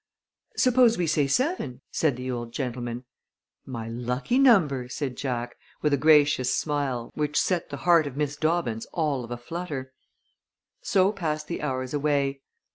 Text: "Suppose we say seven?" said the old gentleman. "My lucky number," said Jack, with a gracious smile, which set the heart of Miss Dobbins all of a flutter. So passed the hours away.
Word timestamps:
"Suppose 0.57 0.97
we 0.97 1.05
say 1.05 1.27
seven?" 1.27 1.81
said 1.91 2.15
the 2.15 2.31
old 2.31 2.53
gentleman. 2.53 3.05
"My 3.67 3.87
lucky 3.87 4.39
number," 4.39 4.89
said 4.89 5.15
Jack, 5.15 5.55
with 5.83 5.93
a 5.93 5.97
gracious 5.97 6.51
smile, 6.55 7.11
which 7.13 7.39
set 7.39 7.69
the 7.69 7.77
heart 7.85 8.07
of 8.07 8.17
Miss 8.17 8.35
Dobbins 8.35 8.87
all 8.93 9.23
of 9.23 9.29
a 9.29 9.37
flutter. 9.37 9.93
So 10.81 11.11
passed 11.11 11.47
the 11.47 11.61
hours 11.61 11.93
away. 11.93 12.41